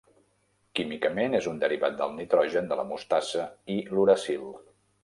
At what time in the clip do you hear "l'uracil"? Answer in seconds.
3.95-4.53